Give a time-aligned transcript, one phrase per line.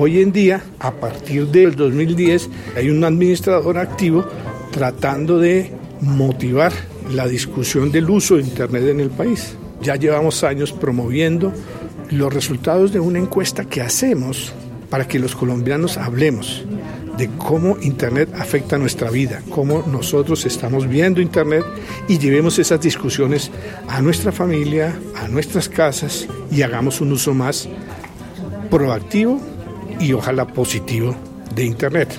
[0.00, 4.24] Hoy en día, a partir del 2010, hay un administrador activo
[4.70, 6.72] tratando de motivar
[7.10, 9.56] la discusión del uso de Internet en el país.
[9.82, 11.52] Ya llevamos años promoviendo
[12.10, 14.52] los resultados de una encuesta que hacemos
[14.88, 16.64] para que los colombianos hablemos
[17.16, 21.64] de cómo Internet afecta nuestra vida, cómo nosotros estamos viendo Internet
[22.06, 23.50] y llevemos esas discusiones
[23.88, 27.68] a nuestra familia, a nuestras casas y hagamos un uso más
[28.70, 29.40] proactivo
[30.00, 31.14] y ojalá positivo
[31.54, 32.18] de Internet.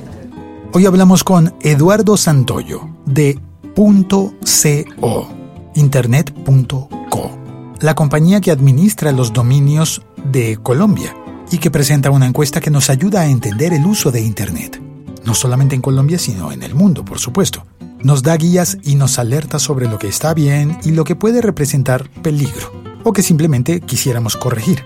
[0.73, 3.39] Hoy hablamos con Eduardo Santoyo de
[3.75, 5.29] .co,
[5.75, 7.31] internet.co,
[7.79, 10.01] la compañía que administra los dominios
[10.31, 11.15] de Colombia
[11.51, 14.81] y que presenta una encuesta que nos ayuda a entender el uso de Internet,
[15.23, 17.65] no solamente en Colombia, sino en el mundo, por supuesto.
[18.01, 21.41] Nos da guías y nos alerta sobre lo que está bien y lo que puede
[21.41, 22.71] representar peligro,
[23.03, 24.83] o que simplemente quisiéramos corregir.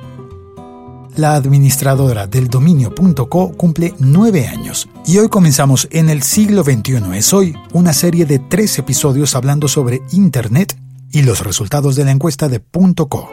[1.15, 7.33] La administradora del dominio.co cumple nueve años y hoy comenzamos en el siglo XXI es
[7.33, 10.75] hoy una serie de tres episodios hablando sobre Internet
[11.11, 13.29] y los resultados de la encuesta de .co.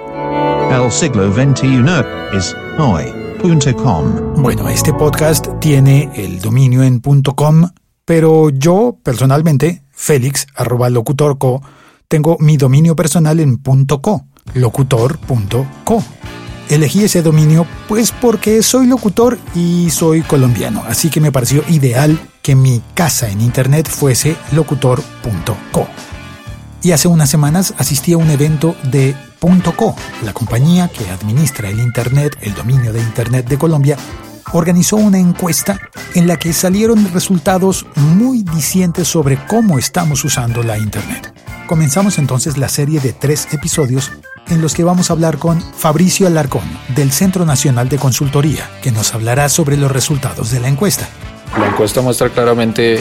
[0.70, 4.34] El siglo XXI es hoy.com.
[4.42, 7.66] Bueno, este podcast tiene el dominio en .com,
[8.04, 11.62] pero yo personalmente, Félix, arroba locutorco,
[12.08, 16.04] tengo mi dominio personal en .co, locutor.co.
[16.70, 22.16] Elegí ese dominio pues porque soy locutor y soy colombiano, así que me pareció ideal
[22.42, 25.88] que mi casa en internet fuese locutor.co.
[26.82, 29.16] Y hace unas semanas asistí a un evento de
[29.74, 33.96] .co, la compañía que administra el internet, el dominio de internet de Colombia,
[34.52, 35.80] organizó una encuesta
[36.14, 41.34] en la que salieron resultados muy dicientes sobre cómo estamos usando la internet.
[41.66, 44.12] Comenzamos entonces la serie de tres episodios
[44.50, 48.90] en los que vamos a hablar con Fabricio Alarcón, del Centro Nacional de Consultoría, que
[48.90, 51.08] nos hablará sobre los resultados de la encuesta.
[51.58, 53.00] La encuesta muestra claramente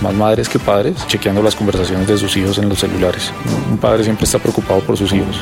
[0.00, 3.32] más madres que padres chequeando las conversaciones de sus hijos en los celulares.
[3.70, 5.36] Un padre siempre está preocupado por sus hijos.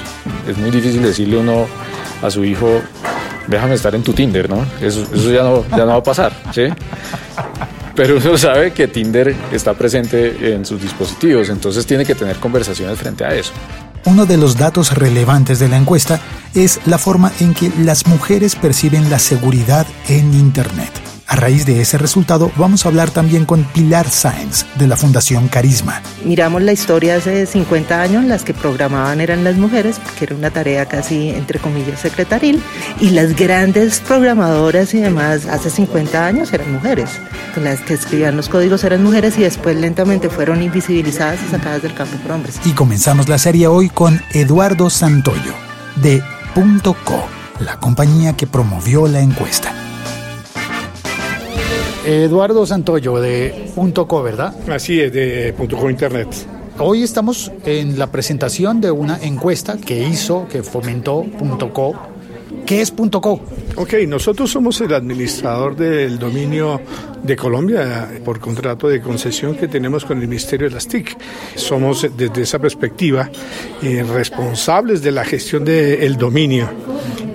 [0.46, 1.66] Es muy difícil decirle uno
[2.22, 2.80] a su hijo,
[3.46, 4.64] déjame estar en tu Tinder, ¿no?
[4.80, 6.68] Eso, ya no va a pasar, ¿sí?
[7.98, 12.96] Pero uno sabe que Tinder está presente en sus dispositivos, entonces tiene que tener conversaciones
[12.96, 13.50] frente a eso.
[14.04, 16.20] Uno de los datos relevantes de la encuesta
[16.54, 20.92] es la forma en que las mujeres perciben la seguridad en Internet.
[21.28, 25.48] A raíz de ese resultado, vamos a hablar también con Pilar Sáenz, de la Fundación
[25.48, 26.00] Carisma.
[26.24, 30.50] Miramos la historia hace 50 años, las que programaban eran las mujeres, porque era una
[30.50, 32.62] tarea casi, entre comillas, secretaril,
[32.98, 37.10] y las grandes programadoras y demás hace 50 años eran mujeres.
[37.56, 41.92] Las que escribían los códigos eran mujeres y después lentamente fueron invisibilizadas y sacadas del
[41.92, 42.58] campo por hombres.
[42.64, 45.52] Y comenzamos la serie hoy con Eduardo Santoyo,
[45.96, 46.22] de
[47.04, 47.22] .co,
[47.60, 49.87] la compañía que promovió la encuesta.
[52.04, 53.70] Eduardo Santoyo de
[54.06, 54.54] .co, ¿verdad?
[54.70, 56.28] Así es, de .co Internet.
[56.78, 61.26] Hoy estamos en la presentación de una encuesta que hizo, que fomentó
[61.72, 61.94] .co.
[62.64, 63.40] ¿Qué es .co?
[63.76, 66.80] Ok, nosotros somos el administrador del dominio
[67.22, 71.16] de Colombia por contrato de concesión que tenemos con el Ministerio de las TIC.
[71.56, 73.30] Somos desde esa perspectiva
[73.82, 76.68] eh, responsables de la gestión del dominio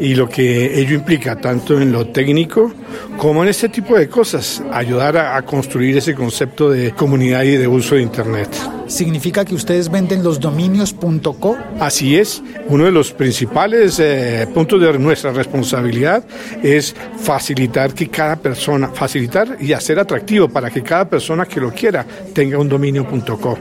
[0.04, 2.74] y lo que ello implica tanto en lo técnico
[3.18, 7.56] como en este tipo de cosas, ayudar a, a construir ese concepto de comunidad y
[7.56, 8.50] de uso de Internet.
[8.88, 11.58] ¿Significa que ustedes venden los dominios.co?
[11.80, 16.26] Así es, uno de los principales eh, puntos de nuestra responsabilidad
[16.62, 21.72] es facilitar que cada persona, facilitar y hacer atractivo para que cada persona que lo
[21.72, 23.58] quiera tenga un dominio.co.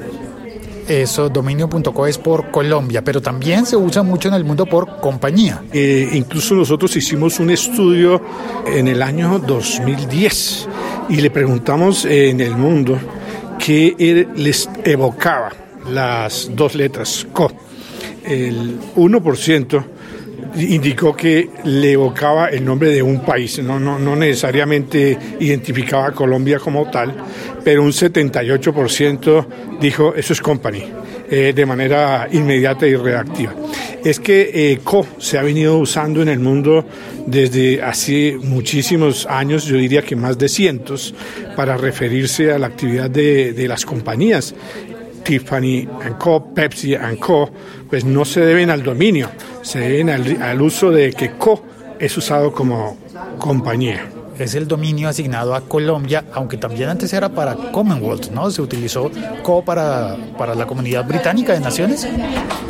[0.88, 5.62] Eso, dominio.co es por Colombia, pero también se usa mucho en el mundo por compañía.
[5.72, 8.20] Eh, incluso nosotros hicimos un estudio
[8.66, 10.68] en el año 2010
[11.08, 12.98] y le preguntamos eh, en el mundo
[13.64, 15.52] qué er- les evocaba
[15.90, 17.50] las dos letras co.
[18.24, 19.84] El 1%
[20.56, 26.12] indicó que le evocaba el nombre de un país, no, no, no necesariamente identificaba a
[26.12, 27.14] Colombia como tal,
[27.64, 29.46] pero un 78%
[29.80, 30.84] dijo eso es company,
[31.30, 33.54] eh, de manera inmediata y reactiva.
[34.04, 36.84] Es que eh, co se ha venido usando en el mundo
[37.26, 41.14] desde hace muchísimos años, yo diría que más de cientos,
[41.56, 44.54] para referirse a la actividad de, de las compañías.
[45.22, 45.88] Tiffany
[46.18, 47.50] Co., Pepsi Co.,
[47.88, 49.30] pues no se deben al dominio,
[49.62, 51.62] se deben al, al uso de que Co
[51.98, 52.96] es usado como
[53.38, 54.08] compañía.
[54.38, 58.50] Es el dominio asignado a Colombia, aunque también antes era para Commonwealth, ¿no?
[58.50, 59.10] Se utilizó
[59.42, 62.08] CO para, para la comunidad británica de naciones.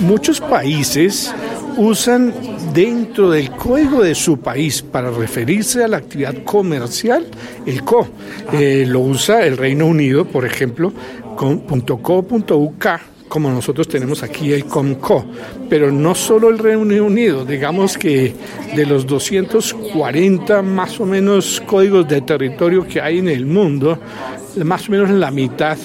[0.00, 1.32] Muchos países
[1.76, 2.34] usan
[2.74, 7.26] dentro del código de su país para referirse a la actividad comercial
[7.64, 8.08] el co.
[8.52, 10.92] Eh, lo usa el Reino Unido, por ejemplo,
[11.36, 12.86] .co.uk
[13.32, 15.24] como nosotros tenemos aquí el COMCO,
[15.70, 18.34] pero no solo el Reino Unido, digamos que
[18.76, 23.98] de los 240 más o menos códigos de territorio que hay en el mundo,
[24.62, 25.78] más o menos la mitad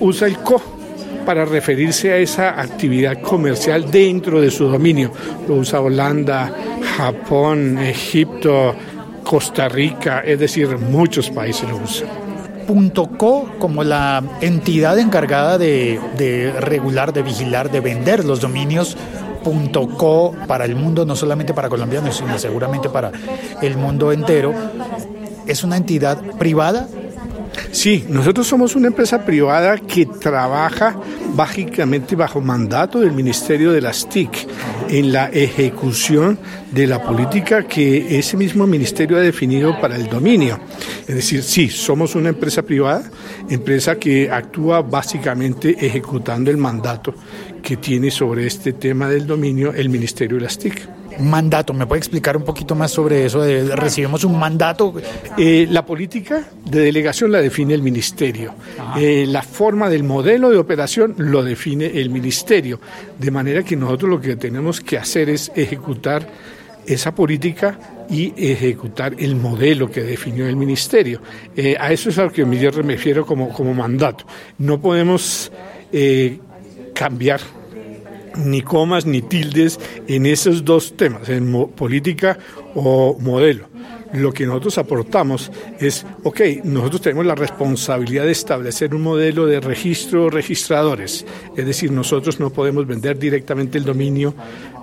[0.00, 0.60] usa el CO
[1.24, 5.12] para referirse a esa actividad comercial dentro de su dominio.
[5.46, 6.52] Lo usa Holanda,
[6.96, 8.74] Japón, Egipto,
[9.22, 12.21] Costa Rica, es decir, muchos países lo usan.
[12.66, 18.96] .co como la entidad encargada de, de, regular, de vigilar, de vender los dominios
[19.98, 23.10] .co para el mundo, no solamente para colombianos, sino seguramente para
[23.60, 24.54] el mundo entero.
[25.46, 26.86] ¿Es una entidad privada
[27.72, 30.94] Sí, nosotros somos una empresa privada que trabaja
[31.34, 34.46] básicamente bajo mandato del Ministerio de las TIC
[34.90, 36.38] en la ejecución
[36.70, 40.60] de la política que ese mismo ministerio ha definido para el dominio.
[41.08, 43.10] Es decir, sí, somos una empresa privada,
[43.48, 47.14] empresa que actúa básicamente ejecutando el mandato
[47.62, 51.72] que tiene sobre este tema del dominio el Ministerio de las TIC mandato.
[51.72, 53.44] ¿Me puede explicar un poquito más sobre eso?
[53.76, 54.94] recibimos un mandato.
[55.36, 58.54] Eh, la política de delegación la define el ministerio.
[58.96, 62.80] Eh, la forma del modelo de operación lo define el ministerio.
[63.18, 66.28] De manera que nosotros lo que tenemos que hacer es ejecutar
[66.86, 67.78] esa política
[68.10, 71.20] y ejecutar el modelo que definió el ministerio.
[71.56, 74.24] Eh, a eso es a lo que me refiero como, como mandato.
[74.58, 75.52] No podemos
[76.94, 77.40] cambiar
[78.36, 82.38] ni comas ni tildes en esos dos temas, en política
[82.74, 83.66] o modelo.
[84.12, 85.50] Lo que nosotros aportamos
[85.80, 91.24] es, ok, nosotros tenemos la responsabilidad de establecer un modelo de registro registradores,
[91.56, 94.34] es decir, nosotros no podemos vender directamente el dominio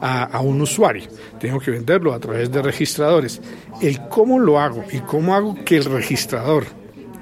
[0.02, 1.04] a, un usuario,
[1.40, 3.40] tengo que venderlo a través de registradores.
[3.82, 6.66] El cómo lo hago y cómo hago que el registrador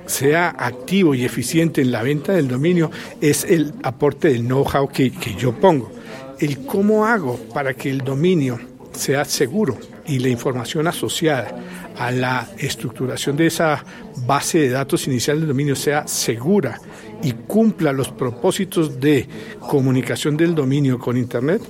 [0.05, 2.89] sea activo y eficiente en la venta del dominio
[3.19, 5.96] es el aporte del know-how que yo pongo
[6.39, 8.59] el cómo hago para que el dominio
[8.91, 11.55] sea seguro y la información asociada
[11.97, 13.83] a la estructuración de esa
[14.25, 16.79] base de datos inicial del dominio sea segura
[17.23, 19.27] y cumpla los propósitos de
[19.59, 21.61] comunicación del dominio con Internet,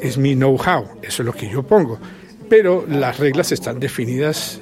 [0.00, 1.98] es mi know-how, eso es lo que yo pongo.
[2.48, 4.60] Pero las reglas están definidas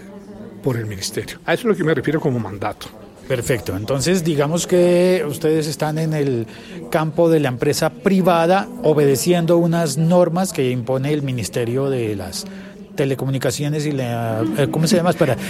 [0.63, 1.39] por el Ministerio.
[1.45, 3.04] A eso es lo que me refiero como mandato.
[3.29, 3.77] Perfecto.
[3.77, 6.47] Entonces, digamos que ustedes están en el
[6.91, 12.47] campo de la empresa privada obedeciendo unas normas que impone el Ministerio de las
[12.95, 15.11] telecomunicaciones y la eh, ¿cómo se llama?
[15.11, 15.37] Espera.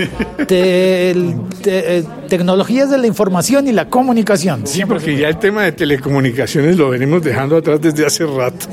[1.67, 4.67] Eh, tecnologías de la información y la comunicación.
[4.67, 8.67] Sí, porque ya el tema de telecomunicaciones lo venimos dejando atrás desde hace rato.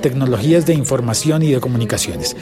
[0.00, 2.36] Tecnologías de información y de comunicaciones.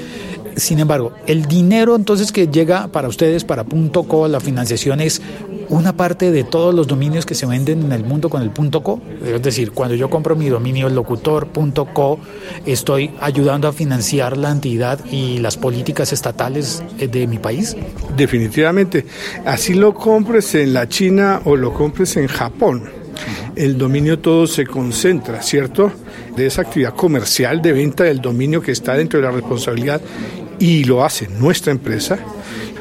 [0.57, 5.21] Sin embargo, el dinero entonces que llega para ustedes, para .co, la financiación es
[5.69, 9.01] una parte de todos los dominios que se venden en el mundo con el .co.
[9.25, 12.21] Es decir, cuando yo compro mi dominio locutor.co,
[12.65, 17.77] estoy ayudando a financiar la entidad y las políticas estatales de mi país.
[18.17, 19.05] Definitivamente.
[19.45, 22.85] Así lo compres en la China o lo compres en Japón.
[23.55, 25.91] El dominio todo se concentra, ¿cierto?
[26.37, 30.01] De esa actividad comercial de venta del dominio que está dentro de la responsabilidad
[30.59, 32.19] y lo hace nuestra empresa,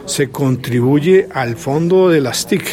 [0.06, 2.64] se contribuye al fondo de las TIC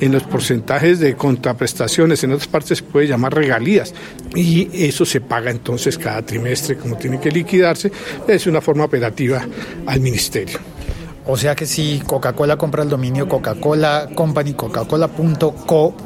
[0.00, 3.94] en los porcentajes de contraprestaciones, en otras partes se puede llamar regalías,
[4.34, 7.90] y eso se paga entonces cada trimestre como tiene que liquidarse,
[8.28, 9.46] es una forma operativa
[9.86, 10.58] al ministerio.
[11.26, 15.96] O sea que si Coca-Cola compra el dominio Coca-Cola Company, coca-cola.co,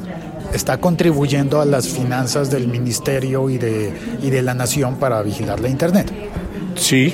[0.53, 5.59] está contribuyendo a las finanzas del ministerio y de, y de la nación para vigilar
[5.59, 6.11] la Internet.
[6.75, 7.13] Sí,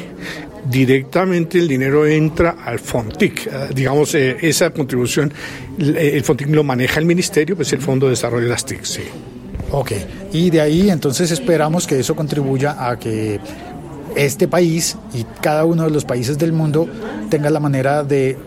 [0.70, 3.48] directamente el dinero entra al FONTIC.
[3.48, 5.32] Eh, digamos, eh, esa contribución,
[5.78, 9.04] el FONTIC lo maneja el ministerio, pues el Fondo de Desarrollo de las TIC, sí.
[9.72, 9.92] Ok,
[10.32, 13.40] y de ahí entonces esperamos que eso contribuya a que
[14.16, 16.88] este país y cada uno de los países del mundo
[17.30, 18.38] tenga la manera de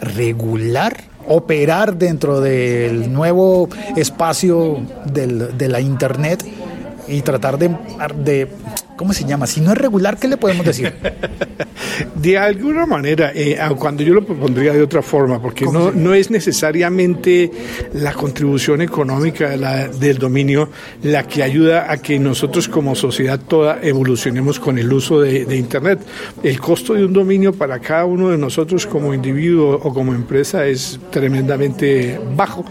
[0.00, 0.96] regular,
[1.28, 6.42] operar dentro del nuevo espacio del, de la Internet
[7.06, 7.76] y tratar de,
[8.24, 8.48] de
[8.96, 9.46] ¿cómo se llama?
[9.46, 10.92] Si no es regular, ¿qué le podemos decir?
[12.14, 16.30] de alguna manera, eh, cuando yo lo propondría de otra forma, porque no, no es
[16.30, 17.50] necesariamente
[17.92, 19.56] la contribución económica
[19.88, 20.70] del dominio
[21.02, 25.56] la que ayuda a que nosotros como sociedad toda evolucionemos con el uso de, de
[25.56, 26.00] Internet.
[26.42, 30.66] El costo de un dominio para cada uno de nosotros como individuo o como empresa
[30.66, 32.64] es tremendamente bajo.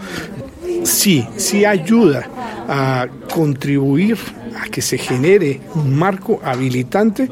[0.84, 2.28] Sí, sí ayuda
[2.68, 4.16] a contribuir
[4.60, 7.28] a que se genere un marco habilitante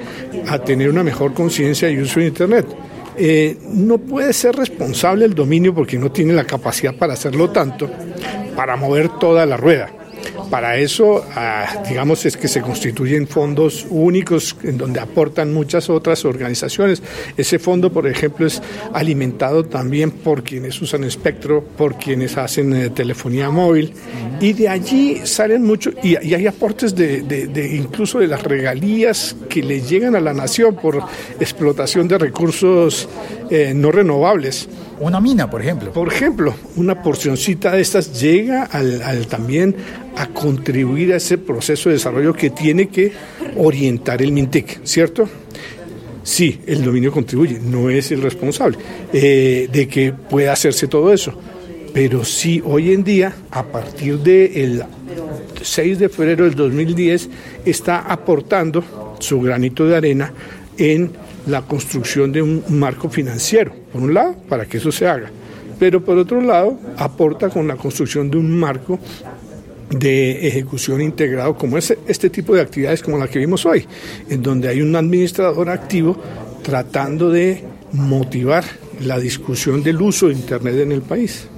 [0.49, 2.67] a tener una mejor conciencia y uso de Internet.
[3.17, 7.89] Eh, no puede ser responsable el dominio porque no tiene la capacidad para hacerlo tanto,
[8.57, 9.91] para mover toda la rueda.
[10.55, 16.25] Para eso, ah, digamos, es que se constituyen fondos únicos en donde aportan muchas otras
[16.25, 17.03] organizaciones.
[17.37, 22.91] Ese fondo, por ejemplo, es alimentado también por quienes usan espectro, por quienes hacen eh,
[22.91, 23.95] telefonía móvil,
[24.41, 29.81] y de allí salen muchos, y, hay aportes de, incluso de las regalías que le
[29.81, 31.03] llegan a la nación por
[31.41, 33.09] explotación de recursos
[33.51, 34.69] eh, no renovables.
[35.01, 35.93] Una mina, por ejemplo.
[35.93, 39.75] Por ejemplo, una porcioncita de estas llega al, también
[40.17, 43.13] a contribuir a ese proceso de desarrollo que tiene que
[43.57, 45.29] orientar el MINTEC, ¿cierto?
[46.23, 48.79] Sí, el dominio contribuye, no es el responsable
[49.13, 51.39] eh, de que pueda hacerse todo eso.
[51.93, 54.85] Pero sí, hoy en día, a partir del
[55.61, 57.29] 6 de febrero del 2010,
[57.65, 60.33] está aportando su granito de arena
[60.77, 61.13] en
[61.47, 65.31] la construcción de un marco financiero, por un lado, para que eso se haga,
[65.79, 68.99] pero por otro lado, aporta con la construcción de un marco
[69.91, 73.87] de ejecución integrado como es este tipo de actividades como la que vimos hoy,
[74.29, 76.17] en donde hay un administrador activo
[76.63, 78.65] tratando de motivar
[79.01, 81.49] la discusión del uso de Internet en el país.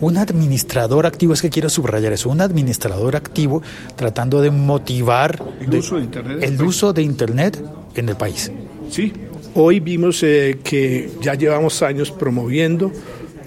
[0.00, 3.62] Un administrador activo, es que quiero subrayar eso, un administrador activo
[3.96, 8.50] tratando de motivar el, uso, de Internet el uso de Internet en el país.
[8.94, 9.12] Sí,
[9.54, 12.92] hoy vimos eh, que ya llevamos años promoviendo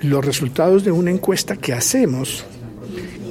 [0.01, 2.43] los resultados de una encuesta que hacemos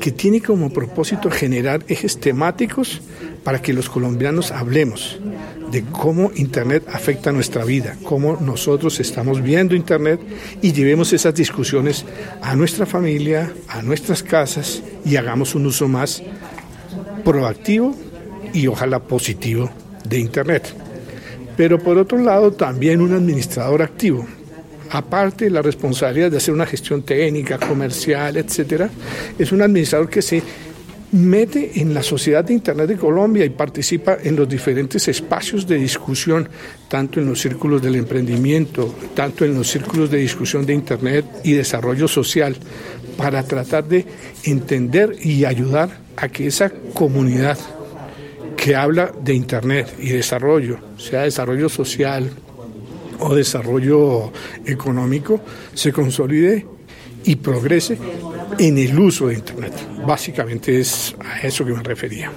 [0.01, 3.03] que tiene como propósito generar ejes temáticos
[3.45, 5.21] para que los colombianos hablemos
[5.71, 10.19] de cómo Internet afecta nuestra vida, cómo nosotros estamos viendo Internet
[10.63, 12.07] y llevemos esas discusiones
[12.41, 16.23] a nuestra familia, a nuestras casas y hagamos un uso más
[17.27, 17.95] proactivo
[18.55, 19.69] y ojalá positivo
[20.09, 20.86] de Internet.
[21.57, 24.27] Pero por otro lado, también un administrador activo.
[24.91, 28.89] Aparte de la responsabilidad de hacer una gestión técnica, comercial, etcétera,
[29.39, 30.43] es un administrador que se
[31.13, 35.77] mete en la sociedad de Internet de Colombia y participa en los diferentes espacios de
[35.77, 36.49] discusión,
[36.89, 41.53] tanto en los círculos del emprendimiento, tanto en los círculos de discusión de Internet y
[41.53, 42.57] desarrollo social,
[43.17, 44.05] para tratar de
[44.45, 47.59] entender y ayudar a que esa comunidad
[48.67, 52.29] que habla de Internet y desarrollo, sea desarrollo social
[53.21, 54.33] o desarrollo
[54.65, 55.41] económico,
[55.73, 56.67] se consolide
[57.27, 57.97] y progrese
[58.59, 59.73] en el uso de Internet.
[60.05, 62.33] Básicamente es a eso que me refería.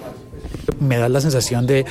[0.79, 1.83] Me da la sensación de,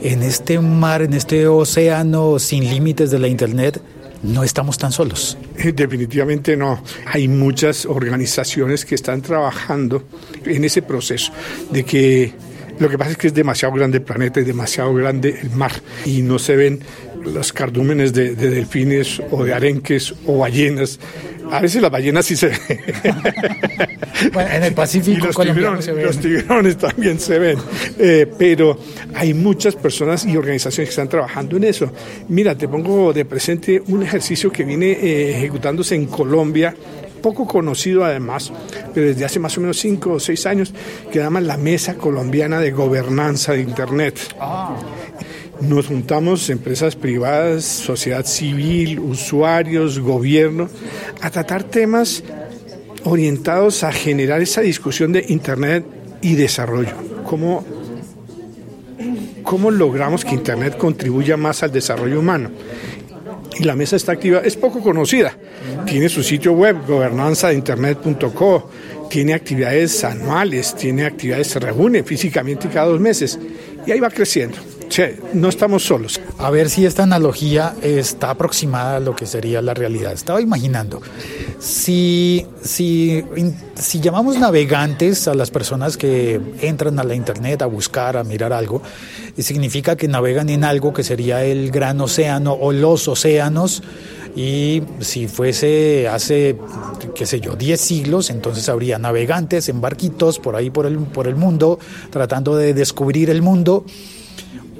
[0.00, 3.82] en este mar, en este océano sin límites de la Internet,
[4.22, 5.36] no estamos tan solos.
[5.56, 6.84] Eh, definitivamente no.
[7.06, 10.04] Hay muchas organizaciones que están trabajando
[10.44, 11.32] en ese proceso
[11.72, 12.51] de que
[12.82, 15.72] lo que pasa es que es demasiado grande el planeta y demasiado grande el mar
[16.04, 16.80] y no se ven
[17.24, 20.98] los cardúmenes de, delfines o de arenques o ballenas.
[21.50, 22.58] A veces las ballenas sí se ven.
[24.32, 26.06] Bueno, en el Pacífico los tiburones, se ven.
[26.06, 27.58] los tiburones también se ven.
[27.98, 28.78] Eh, pero
[29.14, 31.90] hay muchas personas y organizaciones que están trabajando en eso.
[32.28, 36.74] Mira, te pongo de presente un ejercicio que viene eh, ejecutándose en Colombia
[37.22, 38.52] poco conocido además,
[38.92, 40.74] pero desde hace más o menos cinco o seis años,
[41.10, 44.18] que llama la Mesa Colombiana de Gobernanza de Internet.
[45.60, 50.68] Nos juntamos empresas privadas, sociedad civil, usuarios, gobierno,
[51.20, 52.24] a tratar temas
[53.04, 55.84] orientados a generar esa discusión de Internet
[56.20, 56.94] y desarrollo.
[57.24, 57.64] ¿Cómo,
[59.42, 62.50] cómo logramos que Internet contribuya más al desarrollo humano?
[63.58, 64.40] Y la mesa está activa.
[64.44, 65.36] Es poco conocida.
[65.86, 68.70] Tiene su sitio web, gobernanzainternet.co,
[69.10, 73.38] tiene actividades anuales, tiene actividades, se reúne físicamente cada dos meses
[73.86, 74.58] y ahí va creciendo.
[75.32, 76.20] No estamos solos.
[76.38, 80.12] A ver si esta analogía está aproximada a lo que sería la realidad.
[80.12, 81.00] Estaba imaginando,
[81.58, 83.24] si, si,
[84.00, 88.82] llamamos navegantes a las personas que entran a la Internet a buscar, a mirar algo,
[89.38, 93.82] significa que navegan en algo que sería el gran océano o los océanos.
[94.34, 96.56] Y si fuese hace,
[97.14, 101.28] qué sé yo, 10 siglos, entonces habría navegantes en barquitos por ahí por el, por
[101.28, 101.78] el mundo,
[102.10, 103.84] tratando de descubrir el mundo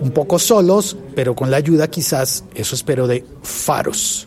[0.02, 4.26] un poco solos, pero con la ayuda quizás, eso espero, de faros.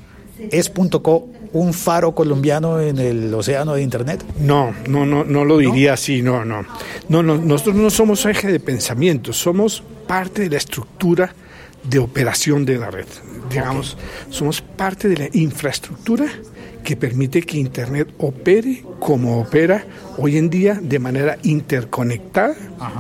[0.52, 4.24] Es.co un faro colombiano en el océano de Internet?
[4.40, 6.66] No, no, no, no lo diría así, no, no.
[7.08, 11.34] No, no, nosotros no somos eje de pensamiento, somos parte de la estructura
[11.84, 13.06] de operación de la red.
[13.50, 13.96] Digamos,
[14.30, 16.26] somos parte de la infraestructura
[16.86, 19.84] que permite que Internet opere como opera
[20.18, 22.56] hoy en día de manera interconectada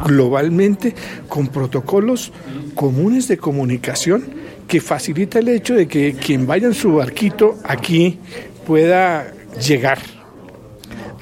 [0.05, 0.93] globalmente
[1.29, 2.33] con protocolos
[2.73, 4.25] comunes de comunicación
[4.67, 8.17] que facilita el hecho de que quien vaya en su barquito aquí
[8.65, 9.99] pueda llegar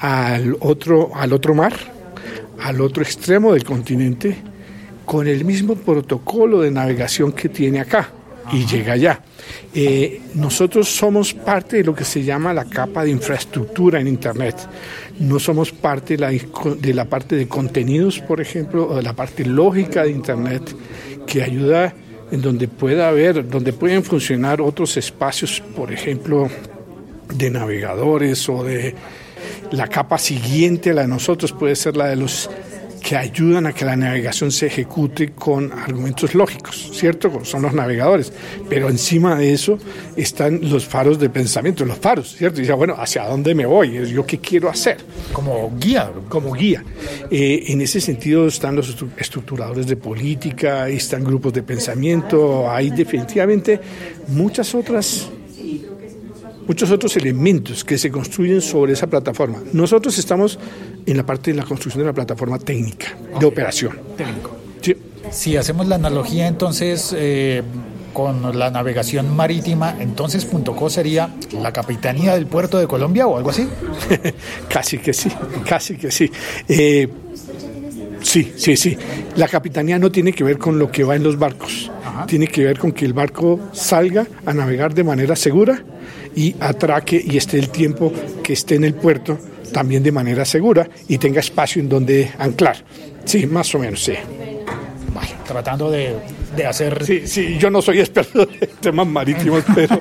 [0.00, 1.74] al otro, al otro mar,
[2.60, 4.38] al otro extremo del continente,
[5.04, 8.10] con el mismo protocolo de navegación que tiene acá
[8.52, 9.20] y llega allá.
[9.74, 14.56] Eh, nosotros somos parte de lo que se llama la capa de infraestructura en Internet.
[15.18, 19.12] No somos parte de la, de la parte de contenidos, por ejemplo, o de la
[19.12, 20.74] parte lógica de Internet,
[21.26, 21.94] que ayuda
[22.30, 26.48] en donde pueda haber, donde pueden funcionar otros espacios, por ejemplo,
[27.32, 28.94] de navegadores o de
[29.70, 32.50] la capa siguiente a la de nosotros puede ser la de los
[33.04, 37.44] que ayudan a que la navegación se ejecute con argumentos lógicos, ¿cierto?
[37.44, 38.32] Son los navegadores.
[38.70, 39.78] Pero encima de eso
[40.16, 42.58] están los faros de pensamiento, los faros, ¿cierto?
[42.58, 44.10] Y dice, bueno, ¿hacia dónde me voy?
[44.10, 44.96] ¿Yo qué quiero hacer?
[45.34, 46.10] Como guía.
[46.30, 46.82] Como guía.
[47.30, 53.80] Eh, en ese sentido están los estructuradores de política, están grupos de pensamiento, hay definitivamente
[54.28, 55.28] muchas otras
[56.66, 59.58] muchos otros elementos que se construyen sobre esa plataforma.
[59.72, 60.58] Nosotros estamos
[61.06, 63.98] en la parte de la construcción de la plataforma técnica, de operación.
[64.16, 64.64] Técnico.
[65.30, 67.62] Si hacemos la analogía entonces eh,
[68.12, 73.50] con la navegación marítima, entonces .co sería la capitanía del puerto de Colombia o algo
[73.50, 73.66] así.
[74.68, 75.30] casi que sí,
[75.66, 76.30] casi que sí.
[76.68, 77.08] Eh,
[78.20, 78.96] sí, sí, sí.
[79.36, 81.90] La capitanía no tiene que ver con lo que va en los barcos.
[82.26, 85.82] Tiene que ver con que el barco salga a navegar de manera segura
[86.36, 88.12] y atraque y esté el tiempo
[88.42, 89.38] que esté en el puerto
[89.72, 92.76] también de manera segura y tenga espacio en donde anclar.
[93.24, 94.14] Sí, más o menos, sí.
[95.46, 96.16] tratando de,
[96.56, 97.04] de, hacer...
[97.04, 100.00] Sí, sí, yo no soy experto en temas marítimos, pero,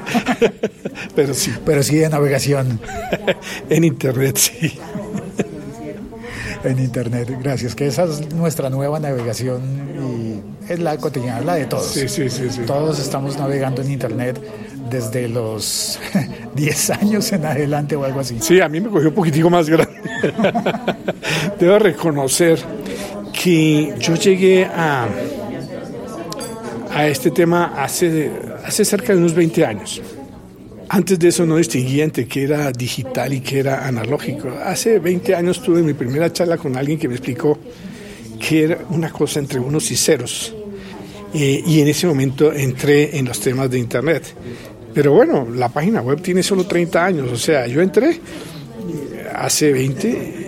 [1.15, 1.51] pero sí.
[1.65, 2.79] Pero sí de navegación.
[3.69, 4.79] en Internet, sí.
[6.63, 7.75] En Internet, gracias.
[7.75, 9.61] Que esa es nuestra nueva navegación
[9.99, 11.87] y es la cotidiana, la de todos.
[11.87, 12.61] Sí, sí, sí, sí.
[12.65, 14.39] Todos estamos navegando en Internet
[14.89, 15.99] desde los
[16.55, 18.37] 10 años en adelante o algo así.
[18.39, 19.93] Sí, a mí me cogió un poquitico más grande.
[21.59, 22.59] Debo reconocer
[23.33, 25.07] que yo llegué a,
[26.93, 28.31] a este tema hace,
[28.65, 30.01] hace cerca de unos 20 años.
[30.93, 34.49] Antes de eso no distinguía entre qué era digital y qué era analógico.
[34.63, 37.57] Hace 20 años tuve mi primera charla con alguien que me explicó
[38.39, 40.53] que era una cosa entre unos y ceros.
[41.33, 44.35] Y en ese momento entré en los temas de Internet.
[44.93, 48.19] Pero bueno, la página web tiene solo 30 años, o sea, yo entré
[49.33, 50.47] hace 20,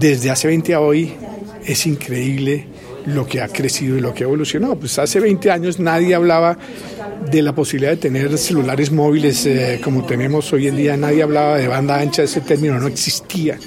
[0.00, 1.12] desde hace 20 a hoy
[1.66, 2.66] es increíble
[3.04, 4.76] lo que ha crecido y lo que ha evolucionado.
[4.76, 6.56] Pues hace 20 años nadie hablaba
[7.30, 11.56] de la posibilidad de tener celulares móviles eh, como tenemos hoy en día, nadie hablaba
[11.56, 13.58] de banda ancha, ese término no existía.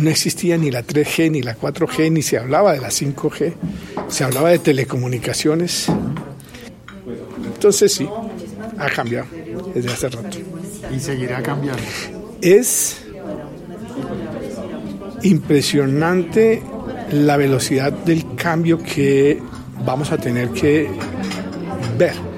[0.00, 3.54] No existía ni la 3G ni la 4G, ni se hablaba de la 5G,
[4.08, 5.86] se hablaba de telecomunicaciones.
[7.54, 8.08] Entonces sí,
[8.78, 9.26] ha cambiado
[9.74, 10.38] desde hace rato.
[10.94, 11.82] Y seguirá cambiando.
[12.40, 13.02] Es
[15.22, 16.62] impresionante
[17.12, 19.42] la velocidad del cambio que
[19.84, 20.88] vamos a tener que
[21.98, 22.29] ver.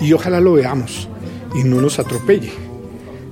[0.00, 1.08] Y ojalá lo veamos
[1.54, 2.52] y no nos atropelle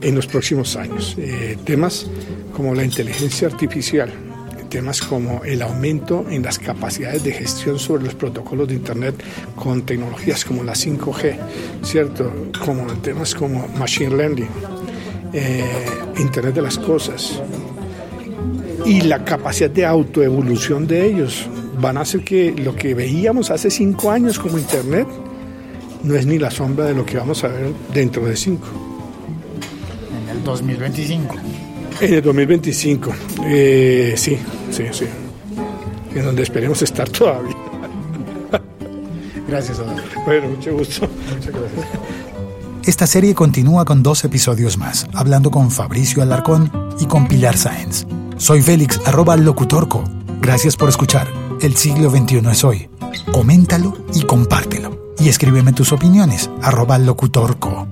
[0.01, 1.17] en los próximos años.
[1.19, 2.07] Eh, temas
[2.55, 4.13] como la inteligencia artificial,
[4.69, 9.15] temas como el aumento en las capacidades de gestión sobre los protocolos de Internet
[9.57, 11.37] con tecnologías como la 5G,
[11.83, 12.33] ¿cierto?
[12.65, 14.49] Como temas como Machine Learning,
[15.33, 15.65] eh,
[16.19, 17.41] Internet de las Cosas
[18.85, 21.47] y la capacidad de autoevolución de ellos
[21.81, 25.07] van a hacer que lo que veíamos hace cinco años como Internet
[26.03, 28.67] no es ni la sombra de lo que vamos a ver dentro de cinco.
[30.23, 31.35] En el 2025.
[32.01, 33.11] En el 2025,
[33.45, 34.39] eh, sí,
[34.71, 35.07] sí, sí.
[36.15, 37.57] En donde esperemos estar todavía.
[39.49, 40.21] Gracias, Adolfo.
[40.27, 41.09] Bueno, mucho gusto.
[41.35, 41.87] Muchas gracias.
[42.85, 48.07] Esta serie continúa con dos episodios más, hablando con Fabricio Alarcón y con Pilar Sáenz.
[48.39, 50.05] Soy Félix, arroba locutorco.
[50.41, 51.29] Gracias por escuchar.
[51.61, 52.89] El siglo XXI es hoy.
[53.33, 54.98] Coméntalo y compártelo.
[55.21, 57.87] Y escríbeme tus opiniones, arroba locutorco.